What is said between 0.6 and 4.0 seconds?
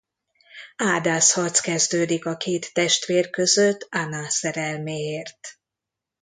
Ádáz harc kezdődik a két testvér között